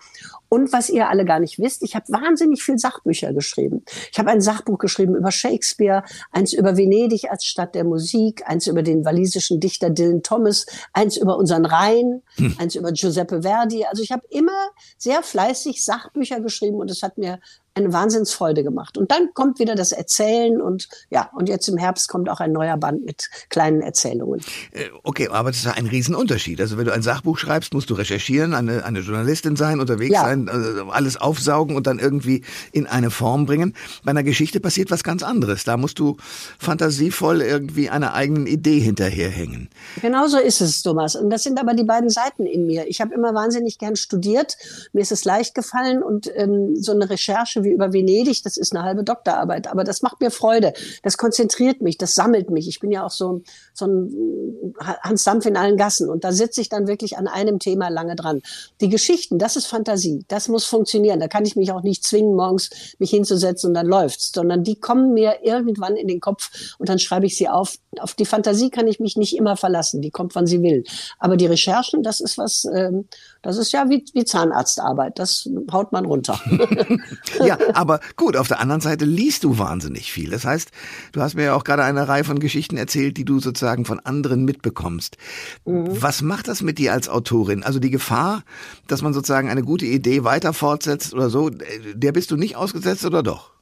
[0.49, 3.85] Und was ihr alle gar nicht wisst, ich habe wahnsinnig viel Sachbücher geschrieben.
[4.13, 8.67] Ich habe ein Sachbuch geschrieben über Shakespeare, eins über Venedig als Stadt der Musik, eins
[8.67, 12.57] über den walisischen Dichter Dylan Thomas, eins über unseren Rhein, hm.
[12.59, 13.85] eins über Giuseppe Verdi.
[13.85, 17.41] Also ich habe immer sehr fleißig Sachbücher geschrieben und es hat mir
[17.77, 18.97] eine Wahnsinnsfreude gemacht.
[18.97, 22.53] Und dann kommt wieder das Erzählen und ja, und jetzt im Herbst kommt auch ein
[22.53, 24.41] neuer Band mit kleinen Erzählungen.
[24.73, 26.59] Äh, okay, aber das ist ein Riesenunterschied.
[26.61, 30.23] Also wenn du ein Sachbuch schreibst, musst du recherchieren, eine, eine Journalistin sein, unterwegs ja.
[30.23, 33.75] sein, also alles aufsaugen und dann irgendwie in eine Form bringen.
[34.05, 35.65] Bei einer Geschichte passiert was ganz anderes.
[35.65, 36.17] Da musst du
[36.59, 39.69] fantasievoll irgendwie einer eigenen Idee hinterherhängen.
[40.01, 41.15] Genau so ist es, Thomas.
[41.15, 42.89] Und das sind aber die beiden Seiten in mir.
[42.89, 44.57] Ich habe immer wahnsinnig gern studiert.
[44.95, 48.75] Mir ist es leicht gefallen und ähm, so eine Recherche wie über Venedig, das ist
[48.75, 50.73] eine halbe Doktorarbeit, aber das macht mir Freude.
[51.03, 52.69] Das konzentriert mich, das sammelt mich.
[52.69, 53.43] Ich bin ja auch so,
[53.75, 57.59] so ein Hans Dampf in allen Gassen und da sitze ich dann wirklich an einem
[57.59, 58.43] Thema lange dran.
[58.81, 61.21] Die Geschichten, das ist Fantasie, das muss funktionieren.
[61.21, 64.77] Da kann ich mich auch nicht zwingen, morgens mich hinzusetzen und dann läuft's, sondern die
[64.77, 67.77] kommen mir irgendwann in den Kopf und dann schreibe ich sie auf.
[67.99, 70.85] Auf die Fantasie kann ich mich nicht immer verlassen, die kommt, wann sie will.
[71.19, 73.09] Aber die Recherchen, das ist was, ähm,
[73.43, 76.39] das ist ja wie, wie Zahnarztarbeit, das haut man runter.
[77.45, 80.31] ja, aber gut, auf der anderen Seite liest du wahnsinnig viel.
[80.31, 80.71] Das heißt,
[81.13, 84.01] du hast mir ja auch gerade eine Reihe von Geschichten erzählt, die du sozusagen von
[84.01, 85.17] anderen mitbekommst.
[85.65, 85.87] Mhm.
[86.03, 87.63] Was macht das mit dir als Autorin?
[87.63, 88.43] Also die Gefahr,
[88.87, 93.05] dass man sozusagen eine gute Idee weiter fortsetzt oder so, der bist du nicht ausgesetzt
[93.05, 93.57] oder doch?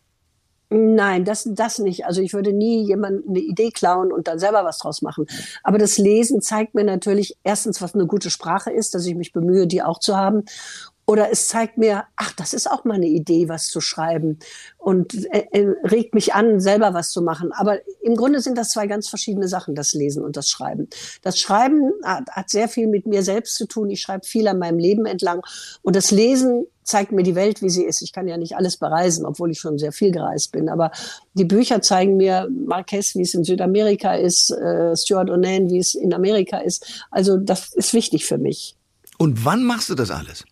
[0.71, 2.05] Nein, das, das nicht.
[2.05, 5.27] Also ich würde nie jemand eine Idee klauen und dann selber was draus machen.
[5.63, 9.33] Aber das Lesen zeigt mir natürlich erstens, was eine gute Sprache ist, dass ich mich
[9.33, 10.45] bemühe, die auch zu haben.
[11.07, 14.39] Oder es zeigt mir, ach, das ist auch mal eine Idee, was zu schreiben
[14.79, 17.53] und äh, äh, regt mich an, selber was zu machen.
[17.53, 20.89] Aber im Grunde sind das zwei ganz verschiedene Sachen, das Lesen und das Schreiben.
[21.23, 23.91] Das Schreiben hat, hat sehr viel mit mir selbst zu tun.
[23.91, 25.43] Ich schreibe viel an meinem Leben entlang.
[25.83, 28.03] Und das Lesen zeigt mir die Welt, wie sie ist.
[28.03, 30.69] Ich kann ja nicht alles bereisen, obwohl ich schon sehr viel gereist bin.
[30.69, 30.91] Aber
[31.35, 35.95] die Bücher zeigen mir Marquez, wie es in Südamerika ist, äh, Stuart O'Nan, wie es
[35.95, 37.05] in Amerika ist.
[37.11, 38.77] Also das ist wichtig für mich.
[39.19, 40.45] Und wann machst du das alles?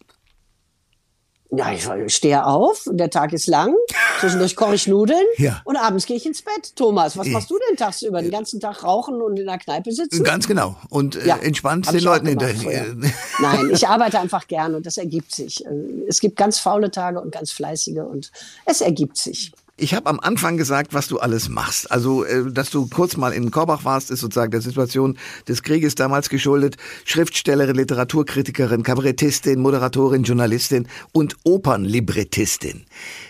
[1.54, 3.74] Ja, ich stehe auf, der Tag ist lang,
[4.20, 5.60] zwischendurch koche ich Nudeln ja.
[5.64, 6.74] und abends gehe ich ins Bett.
[6.76, 8.22] Thomas, was machst du denn tagsüber?
[8.22, 10.24] Den ganzen Tag rauchen und in der Kneipe sitzen?
[10.24, 10.76] Ganz genau.
[10.88, 12.86] Und äh, ja, entspannt den Leuten hinterher.
[13.40, 15.62] Nein, ich arbeite einfach gern und das ergibt sich.
[16.08, 18.32] Es gibt ganz faule Tage und ganz fleißige und
[18.64, 19.52] es ergibt sich.
[19.82, 21.90] Ich habe am Anfang gesagt, was du alles machst.
[21.90, 25.18] Also, äh, dass du kurz mal in Korbach warst, ist sozusagen der Situation
[25.48, 26.76] des Krieges damals geschuldet.
[27.04, 32.84] Schriftstellerin, Literaturkritikerin, Kabarettistin, Moderatorin, Journalistin und Opernlibrettistin.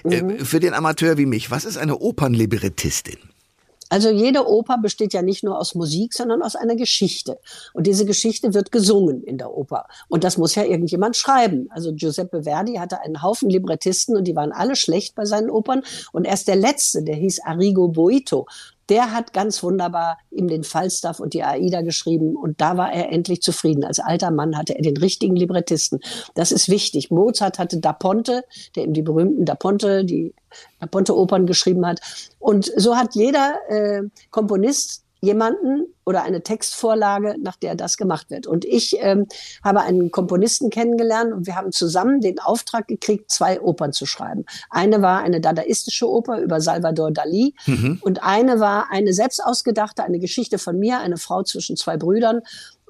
[0.05, 0.45] Äh, mhm.
[0.45, 3.32] Für den Amateur wie mich, was ist eine Opernlibrettistin?
[3.93, 7.39] Also jede Oper besteht ja nicht nur aus Musik, sondern aus einer Geschichte.
[7.75, 9.87] Und diese Geschichte wird gesungen in der Oper.
[10.09, 11.69] Und das muss ja irgendjemand schreiben.
[11.69, 15.83] Also Giuseppe Verdi hatte einen Haufen Librettisten und die waren alle schlecht bei seinen Opern.
[16.11, 18.47] Und erst der letzte, der hieß Arrigo Boito,
[18.89, 23.11] der hat ganz wunderbar ihm den Falstaff und die Aida geschrieben und da war er
[23.11, 23.85] endlich zufrieden.
[23.85, 26.01] Als alter Mann hatte er den richtigen Librettisten.
[26.35, 27.11] Das ist wichtig.
[27.11, 28.45] Mozart hatte Da Ponte,
[28.77, 30.35] der ihm die berühmten Da Ponte, die
[30.81, 32.01] Da Ponte Opern geschrieben hat.
[32.39, 38.49] Und so hat jeder äh, Komponist jemanden oder eine Textvorlage, nach der das gemacht wird.
[38.49, 39.27] Und ich ähm,
[39.63, 44.45] habe einen Komponisten kennengelernt und wir haben zusammen den Auftrag gekriegt, zwei Opern zu schreiben.
[44.69, 48.01] Eine war eine dadaistische Oper über Salvador Dali mhm.
[48.03, 52.41] und eine war eine selbst ausgedachte, eine Geschichte von mir, eine Frau zwischen zwei Brüdern.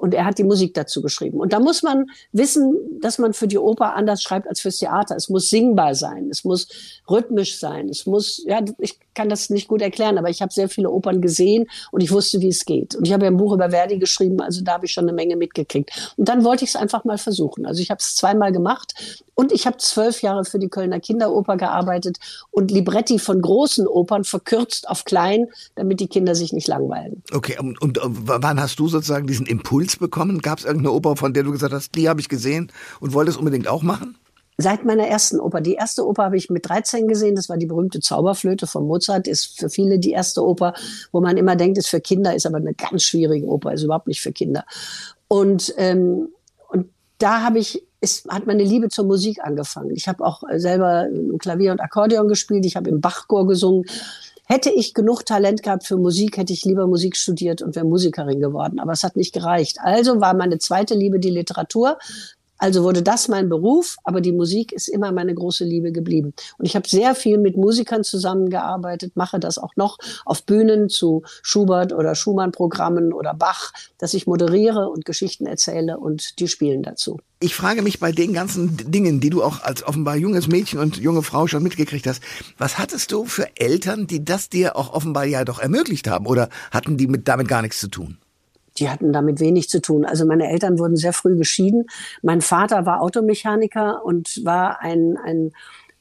[0.02, 1.38] Und er hat die Musik dazu geschrieben.
[1.38, 5.14] Und da muss man wissen, dass man für die Oper anders schreibt als fürs Theater.
[5.14, 6.66] Es muss singbar sein, es muss
[7.08, 10.68] rhythmisch sein, es muss, ja, ich kann das nicht gut erklären, aber ich habe sehr
[10.68, 12.96] viele Opern gesehen und ich wusste, wie es geht.
[12.96, 15.12] Und ich habe ja ein Buch über Verdi geschrieben, also da habe ich schon eine
[15.12, 16.14] Menge mitgekriegt.
[16.16, 17.64] Und dann wollte ich es einfach mal versuchen.
[17.64, 21.56] Also ich habe es zweimal gemacht und ich habe zwölf Jahre für die Kölner Kinderoper
[21.56, 22.18] gearbeitet
[22.50, 27.22] und Libretti von großen Opern verkürzt auf klein, damit die Kinder sich nicht langweilen.
[27.32, 30.40] Okay, und, und wann hast du sozusagen diesen Impuls Impuls bekommen?
[30.40, 33.30] Gab es irgendeine Oper, von der du gesagt hast, die habe ich gesehen und wollte
[33.30, 34.16] es unbedingt auch machen?
[34.58, 35.60] Seit meiner ersten Oper.
[35.60, 37.36] Die erste Oper habe ich mit 13 gesehen.
[37.36, 39.26] Das war die berühmte Zauberflöte von Mozart.
[39.26, 40.74] Ist für viele die erste Oper,
[41.10, 44.08] wo man immer denkt, ist für Kinder, ist aber eine ganz schwierige Oper, ist überhaupt
[44.08, 44.64] nicht für Kinder.
[45.28, 46.28] Und, ähm,
[46.68, 49.92] und da habe ich ist, hat meine Liebe zur Musik angefangen.
[49.92, 51.06] Ich habe auch selber
[51.38, 52.66] Klavier und Akkordeon gespielt.
[52.66, 53.84] Ich habe im Bachchor gesungen.
[54.52, 58.38] Hätte ich genug Talent gehabt für Musik, hätte ich lieber Musik studiert und wäre Musikerin
[58.38, 58.80] geworden.
[58.80, 59.78] Aber es hat nicht gereicht.
[59.80, 61.96] Also war meine zweite Liebe die Literatur.
[62.62, 66.32] Also wurde das mein Beruf, aber die Musik ist immer meine große Liebe geblieben.
[66.58, 71.24] Und ich habe sehr viel mit Musikern zusammengearbeitet, mache das auch noch auf Bühnen zu
[71.42, 77.18] Schubert oder Schumann-Programmen oder Bach, dass ich moderiere und Geschichten erzähle und die spielen dazu.
[77.40, 80.98] Ich frage mich bei den ganzen Dingen, die du auch als offenbar junges Mädchen und
[80.98, 82.22] junge Frau schon mitgekriegt hast,
[82.58, 86.48] was hattest du für Eltern, die das dir auch offenbar ja doch ermöglicht haben oder
[86.70, 88.18] hatten die mit, damit gar nichts zu tun?
[88.82, 90.04] Die hatten damit wenig zu tun.
[90.04, 91.86] Also meine Eltern wurden sehr früh geschieden.
[92.20, 95.52] Mein Vater war Automechaniker und war ein, ein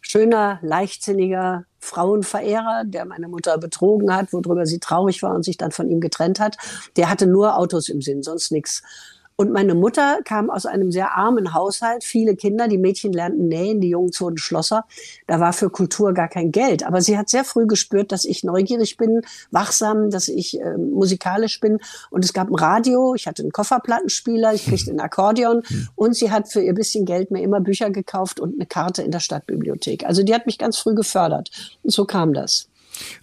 [0.02, 5.70] schöner, leichtsinniger Frauenverehrer, der meine Mutter betrogen hat, worüber sie traurig war und sich dann
[5.70, 6.58] von ihm getrennt hat.
[6.96, 8.82] Der hatte nur Autos im Sinn, sonst nichts.
[9.42, 13.82] Und meine Mutter kam aus einem sehr armen Haushalt, viele Kinder, die Mädchen lernten nähen,
[13.82, 14.86] die Jungs wurden Schlosser.
[15.26, 16.86] Da war für Kultur gar kein Geld.
[16.86, 21.60] Aber sie hat sehr früh gespürt, dass ich neugierig bin, wachsam, dass ich äh, musikalisch
[21.60, 21.80] bin.
[22.12, 25.64] Und es gab ein Radio, ich hatte einen Kofferplattenspieler, ich kriegte ein Akkordeon
[25.96, 29.10] und sie hat für ihr bisschen Geld mir immer Bücher gekauft und eine Karte in
[29.10, 30.06] der Stadtbibliothek.
[30.06, 31.50] Also die hat mich ganz früh gefördert.
[31.82, 32.68] Und so kam das.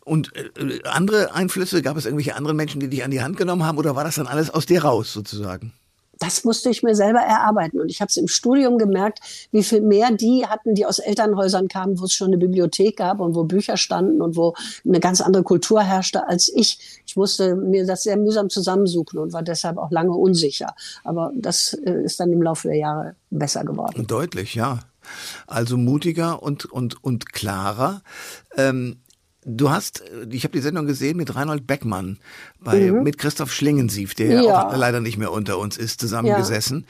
[0.05, 3.63] Und äh, andere Einflüsse, gab es irgendwelche anderen Menschen, die dich an die Hand genommen
[3.63, 5.73] haben oder war das dann alles aus dir raus sozusagen?
[6.19, 7.81] Das musste ich mir selber erarbeiten.
[7.81, 9.21] Und ich habe es im Studium gemerkt,
[9.53, 13.21] wie viel mehr die hatten, die aus Elternhäusern kamen, wo es schon eine Bibliothek gab
[13.21, 14.55] und wo Bücher standen und wo
[14.87, 17.03] eine ganz andere Kultur herrschte als ich.
[17.07, 20.75] Ich musste mir das sehr mühsam zusammensuchen und war deshalb auch lange unsicher.
[21.05, 24.07] Aber das äh, ist dann im Laufe der Jahre besser geworden.
[24.07, 24.81] Deutlich, ja.
[25.47, 28.03] Also mutiger und, und, und klarer.
[28.57, 29.01] Ähm
[29.45, 32.19] Du hast, ich habe die Sendung gesehen mit Reinhold Beckmann,
[32.61, 33.05] bei, mhm.
[33.05, 34.69] mit Christoph Schlingensief, der ja.
[34.69, 36.81] auch leider nicht mehr unter uns ist, zusammengesessen.
[36.81, 36.87] Ja.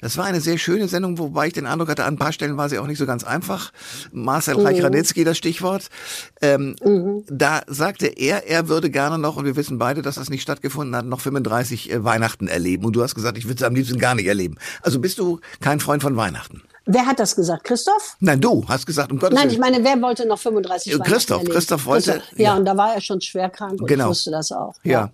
[0.00, 2.56] Das war eine sehr schöne Sendung, wobei ich den Eindruck hatte, an ein paar Stellen
[2.56, 3.70] war sie auch nicht so ganz einfach.
[4.12, 4.66] Marcel mhm.
[4.66, 5.90] Reich-Ranitzky, das Stichwort.
[6.40, 7.24] Ähm, mhm.
[7.28, 10.96] Da sagte er, er würde gerne noch, und wir wissen beide, dass das nicht stattgefunden
[10.96, 12.86] hat, noch 35 äh, Weihnachten erleben.
[12.86, 14.56] Und du hast gesagt, ich würde es am liebsten gar nicht erleben.
[14.80, 16.62] Also bist du kein Freund von Weihnachten?
[16.86, 17.64] Wer hat das gesagt?
[17.64, 18.16] Christoph?
[18.20, 19.46] Nein, du hast gesagt, um Gottes Willen.
[19.46, 21.44] Nein, ich meine, wer wollte noch 35 Weihnachten Christoph?
[21.44, 22.12] Christoph wollte.
[22.12, 22.38] Christoph.
[22.38, 24.04] Ja, ja, und da war er schon schwer krank und genau.
[24.04, 24.74] ich wusste das auch.
[24.82, 24.90] Ja.
[24.92, 25.10] ja.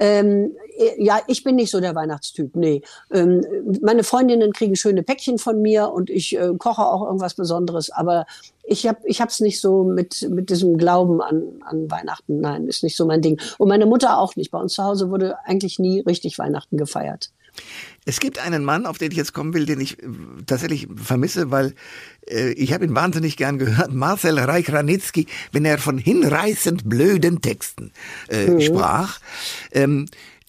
[0.00, 0.52] Ähm,
[0.96, 2.80] ja, ich bin nicht so der Weihnachtstyp, nee.
[3.12, 3.44] Ähm,
[3.82, 8.24] meine Freundinnen kriegen schöne Päckchen von mir und ich äh, koche auch irgendwas Besonderes, aber
[8.64, 12.40] ich habe ich hab's nicht so mit, mit diesem Glauben an, an Weihnachten.
[12.40, 13.38] Nein, ist nicht so mein Ding.
[13.58, 14.50] Und meine Mutter auch nicht.
[14.50, 17.30] Bei uns zu Hause wurde eigentlich nie richtig Weihnachten gefeiert.
[18.06, 20.06] Es gibt einen Mann, auf den ich jetzt kommen will, den ich äh,
[20.46, 21.74] tatsächlich vermisse, weil
[22.26, 27.92] äh, ich habe ihn wahnsinnig gern gehört, Marcel Reich-Ranitzky, wenn er von hinreißend blöden Texten
[28.28, 28.60] äh, mhm.
[28.60, 29.20] sprach.
[29.72, 30.06] Ähm,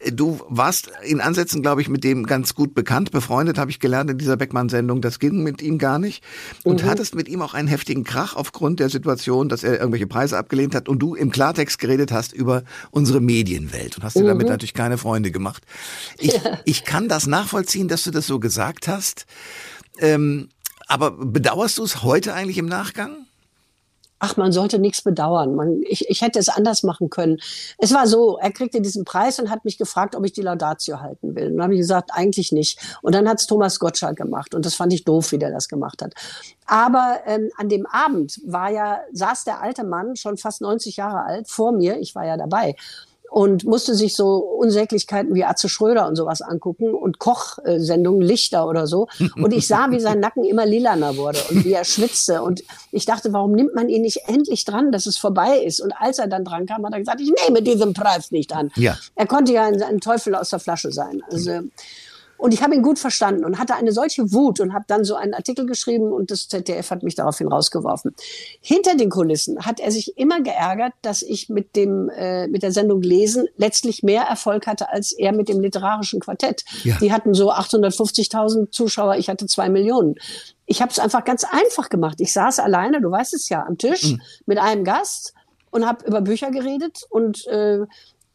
[0.10, 4.10] Du warst in Ansätzen, glaube ich, mit dem ganz gut bekannt, befreundet, habe ich gelernt
[4.10, 5.02] in dieser Beckmann-Sendung.
[5.02, 6.24] Das ging mit ihm gar nicht.
[6.64, 6.90] Und mhm.
[6.90, 10.74] hattest mit ihm auch einen heftigen Krach aufgrund der Situation, dass er irgendwelche Preise abgelehnt
[10.74, 14.54] hat und du im Klartext geredet hast über unsere Medienwelt und hast dir damit mhm.
[14.54, 15.64] natürlich keine Freunde gemacht.
[16.18, 16.60] Ich, ja.
[16.66, 19.26] ich kann das nachvollziehen, dass du das so gesagt hast.
[20.00, 20.50] Ähm,
[20.88, 23.28] aber bedauerst du es heute eigentlich im Nachgang?
[24.22, 25.56] Ach, man sollte nichts bedauern.
[25.56, 27.40] Man, ich, ich hätte es anders machen können.
[27.80, 31.02] Es war so, er kriegte diesen Preis und hat mich gefragt, ob ich die Laudatio
[31.02, 31.48] halten will.
[31.48, 32.80] Und dann habe ich gesagt, eigentlich nicht.
[33.02, 34.54] Und dann hat es Thomas Gottschalk gemacht.
[34.54, 36.14] Und das fand ich doof, wie der das gemacht hat.
[36.68, 41.24] Aber ähm, an dem Abend war ja, saß der alte Mann, schon fast 90 Jahre
[41.24, 42.00] alt, vor mir.
[42.00, 42.76] Ich war ja dabei
[43.32, 48.88] und musste sich so Unsäglichkeiten wie Atze Schröder und sowas angucken und Kochsendungen, Lichter oder
[48.88, 49.08] so.
[49.38, 52.42] Und ich sah, wie sein Nacken immer lilaner wurde und wie er schwitzte.
[52.42, 55.80] Und ich dachte, warum nimmt man ihn nicht endlich dran, dass es vorbei ist?
[55.80, 58.70] Und als er dann dran kam, hat er gesagt, ich nehme diesen Preis nicht an.
[58.76, 58.98] Ja.
[59.16, 61.24] Er konnte ja ein, ein Teufel aus der Flasche sein.
[61.32, 61.62] Also,
[62.42, 65.14] und ich habe ihn gut verstanden und hatte eine solche Wut und habe dann so
[65.14, 68.16] einen Artikel geschrieben und das ZDF hat mich daraufhin rausgeworfen.
[68.62, 72.72] Hinter den Kulissen hat er sich immer geärgert, dass ich mit dem äh, mit der
[72.72, 76.66] Sendung Lesen letztlich mehr Erfolg hatte als er mit dem literarischen Quartett.
[76.84, 76.98] Ja.
[77.00, 80.16] Die hatten so 850.000 Zuschauer, ich hatte zwei Millionen.
[80.66, 82.20] Ich habe es einfach ganz einfach gemacht.
[82.22, 84.22] Ich saß alleine, du weißt es ja, am Tisch mhm.
[84.48, 85.36] mit einem Gast
[85.70, 87.82] und habe über Bücher geredet und äh,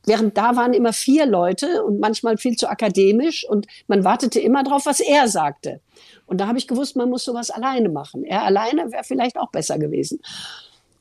[0.06, 4.62] Während da waren immer vier Leute und manchmal viel zu akademisch und man wartete immer
[4.62, 5.80] drauf, was er sagte.
[6.26, 8.24] Und da habe ich gewusst, man muss sowas alleine machen.
[8.24, 10.20] Er alleine wäre vielleicht auch besser gewesen.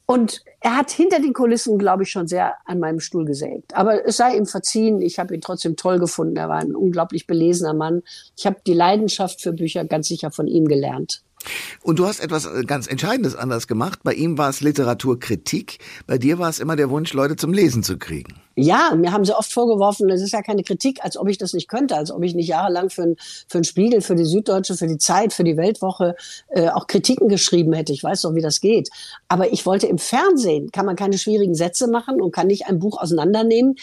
[0.08, 3.76] Und er hat hinter den Kulissen, glaube ich, schon sehr an meinem Stuhl gesägt.
[3.76, 5.02] Aber es sei ihm verziehen.
[5.02, 6.38] Ich habe ihn trotzdem toll gefunden.
[6.38, 8.04] Er war ein unglaublich belesener Mann.
[8.38, 11.24] Ich habe die Leidenschaft für Bücher ganz sicher von ihm gelernt.
[11.82, 14.00] Und du hast etwas äh, ganz Entscheidendes anders gemacht.
[14.04, 15.80] Bei ihm war es Literaturkritik.
[16.08, 18.36] Bei dir war es immer der Wunsch, Leute zum Lesen zu kriegen.
[18.58, 21.52] Ja, mir haben sie oft vorgeworfen, das ist ja keine Kritik, als ob ich das
[21.52, 23.16] nicht könnte, als ob ich nicht jahrelang für, ein,
[23.50, 26.16] für Spiegel, für die Süddeutsche, für die Zeit, für die Weltwoche
[26.50, 27.92] äh, auch Kritiken geschrieben hätte.
[27.92, 28.90] Ich weiß doch, wie das geht.
[29.28, 32.80] Aber ich wollte im Fernsehen, kann man keine schwierigen Sätze machen und kann nicht ein
[32.80, 33.76] Buch auseinandernehmen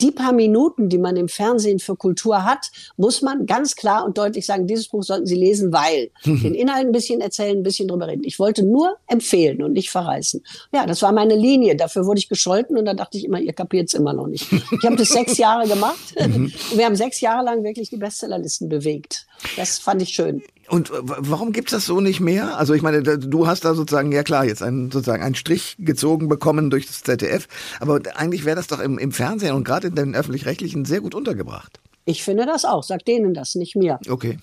[0.00, 4.18] die paar Minuten, die man im Fernsehen für Kultur hat, muss man ganz klar und
[4.18, 7.88] deutlich sagen, dieses Buch sollten Sie lesen, weil den Inhalt ein bisschen erzählen, ein bisschen
[7.88, 8.22] drüber reden.
[8.24, 10.42] Ich wollte nur empfehlen und nicht verreißen.
[10.72, 11.76] Ja, das war meine Linie.
[11.76, 14.50] Dafür wurde ich gescholten und da dachte ich immer, ihr kapiert es immer noch nicht.
[14.52, 16.14] Ich habe das sechs Jahre gemacht.
[16.18, 16.52] Mhm.
[16.74, 19.26] wir haben sechs Jahre lang wirklich die Bestsellerlisten bewegt.
[19.56, 20.42] Das fand ich schön.
[20.70, 22.56] Und warum gibt's das so nicht mehr?
[22.56, 26.28] Also ich meine, du hast da sozusagen, ja klar, jetzt einen, sozusagen einen Strich gezogen
[26.28, 27.48] bekommen durch das ZDF,
[27.80, 31.16] aber eigentlich wäre das doch im, im Fernsehen und gerade in den öffentlich-rechtlichen sehr gut
[31.16, 31.80] untergebracht.
[32.06, 32.82] Ich finde das auch.
[32.82, 33.98] Sag denen das, nicht mir.
[34.08, 34.38] Okay.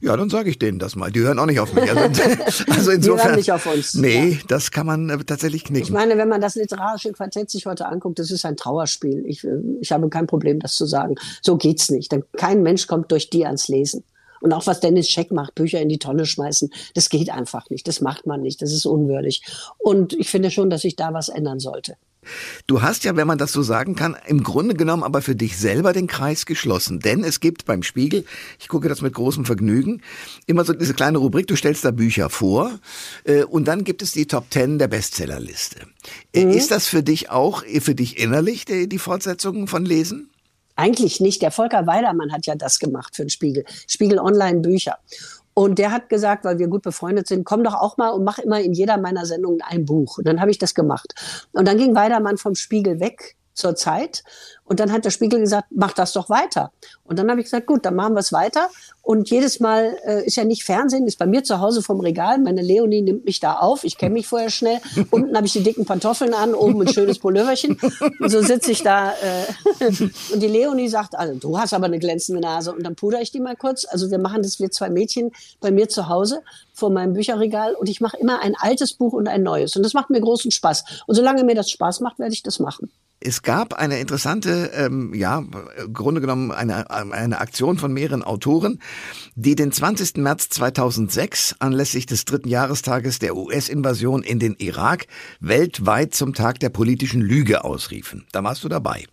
[0.00, 1.12] Ja, dann sage ich denen das mal.
[1.12, 1.88] Die hören auch nicht auf mich.
[1.90, 2.22] Also,
[2.70, 3.00] also insofern.
[3.00, 3.94] Die hören nicht auf uns.
[3.94, 4.38] Nee, ja.
[4.48, 5.84] das kann man äh, tatsächlich knicken.
[5.84, 9.24] Ich meine, wenn man das literarische Quartett sich heute anguckt, das ist ein Trauerspiel.
[9.26, 11.16] Ich, äh, ich habe kein Problem, das zu sagen.
[11.42, 12.10] So geht's nicht.
[12.10, 14.02] Denn kein Mensch kommt durch die ans Lesen.
[14.44, 17.88] Und auch was Dennis Scheck macht, Bücher in die Tonne schmeißen, das geht einfach nicht.
[17.88, 18.60] Das macht man nicht.
[18.60, 19.42] Das ist unwürdig.
[19.78, 21.96] Und ich finde schon, dass sich da was ändern sollte.
[22.66, 25.56] Du hast ja, wenn man das so sagen kann, im Grunde genommen aber für dich
[25.56, 27.00] selber den Kreis geschlossen.
[27.00, 28.26] Denn es gibt beim Spiegel,
[28.60, 30.02] ich gucke das mit großem Vergnügen,
[30.46, 32.78] immer so diese kleine Rubrik, du stellst da Bücher vor
[33.24, 35.86] äh, und dann gibt es die Top Ten der Bestsellerliste.
[36.34, 36.50] Äh, mhm.
[36.50, 40.28] Ist das für dich auch, für dich innerlich die, die Fortsetzung von Lesen?
[40.76, 41.42] Eigentlich nicht.
[41.42, 43.64] Der Volker Weidermann hat ja das gemacht für den Spiegel.
[43.86, 44.98] Spiegel Online Bücher.
[45.54, 48.38] Und der hat gesagt, weil wir gut befreundet sind, komm doch auch mal und mach
[48.38, 50.18] immer in jeder meiner Sendungen ein Buch.
[50.18, 51.14] Und dann habe ich das gemacht.
[51.52, 54.24] Und dann ging Weidermann vom Spiegel weg zur Zeit.
[54.64, 56.72] Und dann hat der Spiegel gesagt, mach das doch weiter.
[57.04, 58.70] Und dann habe ich gesagt, gut, dann machen wir es weiter.
[59.02, 62.38] Und jedes Mal äh, ist ja nicht Fernsehen, ist bei mir zu Hause vom Regal.
[62.38, 63.84] Meine Leonie nimmt mich da auf.
[63.84, 64.78] Ich kenne mich vorher schnell.
[65.10, 67.78] Unten habe ich die dicken Pantoffeln an, oben ein schönes Pulloverchen.
[68.20, 69.12] Und so sitze ich da.
[69.12, 69.86] Äh,
[70.32, 72.72] und die Leonie sagt, also du hast aber eine glänzende Nase.
[72.72, 73.84] Und dann puder ich die mal kurz.
[73.84, 76.40] Also wir machen das, wir zwei Mädchen bei mir zu Hause
[76.72, 77.74] vor meinem Bücherregal.
[77.74, 79.76] Und ich mache immer ein altes Buch und ein neues.
[79.76, 81.04] Und das macht mir großen Spaß.
[81.06, 82.90] Und solange mir das Spaß macht, werde ich das machen.
[83.26, 85.44] Es gab eine interessante, ähm, ja,
[85.92, 88.80] Grunde genommen eine, eine Aktion von mehreren Autoren,
[89.34, 90.16] die den 20.
[90.16, 95.06] März 2006 anlässlich des dritten Jahrestages der US-Invasion in den Irak
[95.40, 98.24] weltweit zum Tag der politischen Lüge ausriefen.
[98.32, 99.04] Da warst du dabei.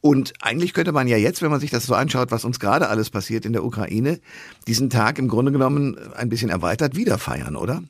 [0.00, 2.88] Und eigentlich könnte man ja jetzt, wenn man sich das so anschaut, was uns gerade
[2.88, 4.20] alles passiert in der Ukraine,
[4.66, 7.82] diesen Tag im Grunde genommen ein bisschen erweitert wieder feiern, oder?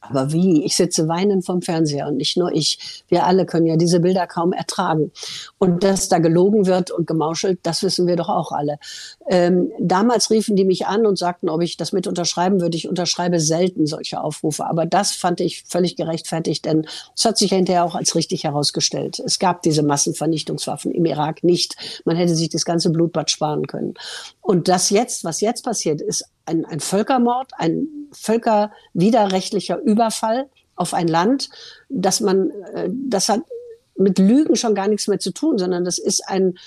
[0.00, 0.64] Aber wie?
[0.64, 3.04] Ich sitze weinend vom Fernseher und nicht nur ich.
[3.08, 5.12] Wir alle können ja diese Bilder kaum ertragen.
[5.58, 8.78] Und dass da gelogen wird und gemauschelt, das wissen wir doch auch alle.
[9.28, 12.76] Ähm, damals riefen die mich an und sagten, ob ich das mit unterschreiben würde.
[12.76, 14.66] Ich unterschreibe selten solche Aufrufe.
[14.66, 19.18] Aber das fand ich völlig gerechtfertigt, denn es hat sich hinterher auch als richtig herausgestellt.
[19.18, 21.76] Es gab diese Massenvernichtungswaffen im Irak nicht.
[22.04, 23.94] Man hätte sich das ganze Blutbad sparen können.
[24.40, 31.08] Und das jetzt, was jetzt passiert, ist ein, ein Völkermord, ein völkerwiderrechtlicher Überfall auf ein
[31.08, 31.50] Land,
[31.88, 33.42] dass man, äh, das hat
[33.96, 36.58] mit Lügen schon gar nichts mehr zu tun, sondern das ist ein,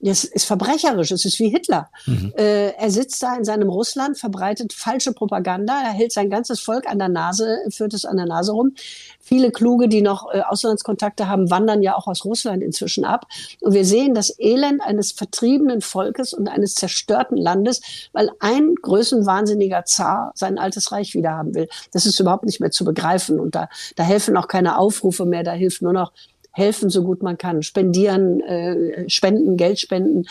[0.00, 1.90] es ist verbrecherisch, es ist wie Hitler.
[2.06, 2.32] Mhm.
[2.36, 6.88] Äh, er sitzt da in seinem Russland, verbreitet falsche Propaganda, er hält sein ganzes Volk
[6.88, 8.74] an der Nase, führt es an der Nase rum.
[9.18, 13.26] Viele Kluge, die noch äh, Auslandskontakte haben, wandern ja auch aus Russland inzwischen ab.
[13.60, 17.80] Und wir sehen das Elend eines vertriebenen Volkes und eines zerstörten Landes,
[18.12, 21.68] weil ein größenwahnsinniger Zar sein altes Reich wiederhaben will.
[21.92, 23.40] Das ist überhaupt nicht mehr zu begreifen.
[23.40, 26.12] Und da, da helfen auch keine Aufrufe mehr, da hilft nur noch
[26.52, 30.24] helfen, so gut man kann, spendieren, äh, spenden, Geld spenden,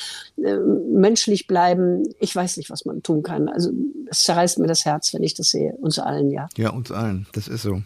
[0.43, 2.03] äh, menschlich bleiben.
[2.19, 3.47] Ich weiß nicht, was man tun kann.
[3.49, 3.71] Also
[4.09, 5.73] es zerreißt mir das Herz, wenn ich das sehe.
[5.73, 6.49] Uns allen, ja.
[6.57, 7.27] Ja, uns allen.
[7.33, 7.81] Das ist so.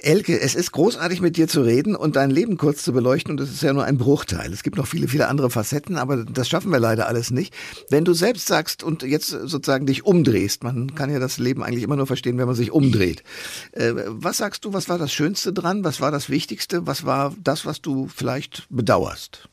[0.00, 3.40] Elke, es ist großartig mit dir zu reden und dein Leben kurz zu beleuchten und
[3.40, 4.52] es ist ja nur ein Bruchteil.
[4.52, 7.52] Es gibt noch viele, viele andere Facetten, aber das schaffen wir leider alles nicht.
[7.90, 11.82] Wenn du selbst sagst und jetzt sozusagen dich umdrehst, man kann ja das Leben eigentlich
[11.82, 13.24] immer nur verstehen, wenn man sich umdreht.
[13.72, 15.82] Äh, was sagst du, was war das Schönste dran?
[15.82, 16.86] Was war das Wichtigste?
[16.86, 19.48] Was war das, was du vielleicht bedauerst?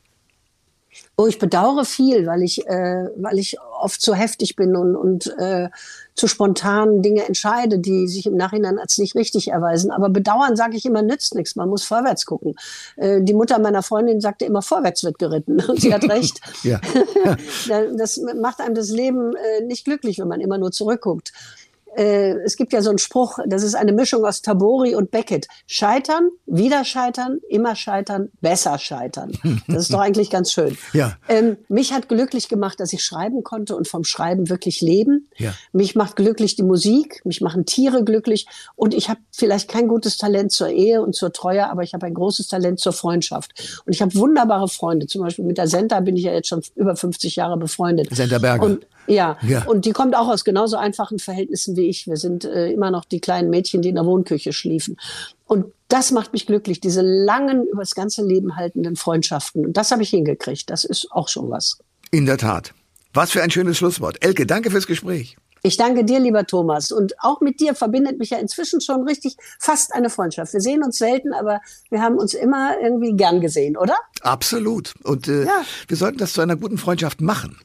[1.17, 5.27] Oh, ich bedauere viel, weil ich, äh, weil ich oft zu heftig bin und, und
[5.37, 5.69] äh,
[6.13, 9.91] zu spontan Dinge entscheide, die sich im Nachhinein als nicht richtig erweisen.
[9.91, 11.55] Aber bedauern, sage ich immer, nützt nichts.
[11.55, 12.55] Man muss vorwärts gucken.
[12.97, 15.61] Äh, die Mutter meiner Freundin sagte immer, vorwärts wird geritten.
[15.67, 16.41] Und sie hat recht.
[17.97, 21.31] das macht einem das Leben äh, nicht glücklich, wenn man immer nur zurückguckt
[21.95, 25.47] äh, es gibt ja so einen Spruch, das ist eine Mischung aus Tabori und Beckett.
[25.67, 29.31] Scheitern, wieder scheitern, immer scheitern, besser scheitern.
[29.67, 30.77] Das ist doch eigentlich ganz schön.
[30.93, 31.17] Ja.
[31.27, 35.29] Ähm, mich hat glücklich gemacht, dass ich schreiben konnte und vom Schreiben wirklich leben.
[35.37, 35.53] Ja.
[35.71, 40.17] Mich macht glücklich die Musik, mich machen Tiere glücklich und ich habe vielleicht kein gutes
[40.17, 43.81] Talent zur Ehe und zur Treue, aber ich habe ein großes Talent zur Freundschaft.
[43.85, 45.07] Und ich habe wunderbare Freunde.
[45.07, 48.13] Zum Beispiel mit der Senta bin ich ja jetzt schon über 50 Jahre befreundet.
[48.13, 48.63] Senta Berger.
[48.65, 49.37] Und ja.
[49.41, 49.65] ja.
[49.65, 52.07] und die kommt auch aus genauso einfachen Verhältnissen wie ich.
[52.07, 54.97] Wir sind äh, immer noch die kleinen Mädchen, die in der Wohnküche schliefen.
[55.45, 59.65] Und das macht mich glücklich, diese langen, über das ganze Leben haltenden Freundschaften.
[59.65, 60.69] Und das habe ich hingekriegt.
[60.69, 61.77] Das ist auch schon was.
[62.11, 62.73] In der Tat.
[63.13, 64.23] Was für ein schönes Schlusswort.
[64.23, 65.37] Elke, danke fürs Gespräch.
[65.65, 66.91] Ich danke dir, lieber Thomas.
[66.91, 70.53] Und auch mit dir verbindet mich ja inzwischen schon richtig fast eine Freundschaft.
[70.53, 73.95] Wir sehen uns selten, aber wir haben uns immer irgendwie gern gesehen, oder?
[74.21, 74.93] Absolut.
[75.01, 75.63] Und äh, ja.
[75.87, 77.57] wir sollten das zu einer guten Freundschaft machen.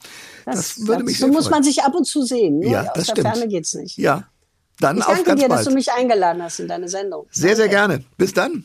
[0.46, 2.62] Das, das würde mich so sehr muss man sich ab und zu sehen.
[2.62, 3.28] Ja, Aus das der stimmt.
[3.28, 3.98] Ferne geht's nicht.
[3.98, 4.24] Ja,
[4.78, 5.60] dann ich danke dir, bald.
[5.60, 7.26] dass du mich eingeladen hast in deine Sendung.
[7.30, 8.02] Sehr, sehr gerne.
[8.16, 8.64] Bis dann.